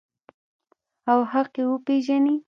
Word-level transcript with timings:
او 1.11 1.19
حق 1.31 1.51
یې 1.59 1.63
وپیژني. 1.67 2.35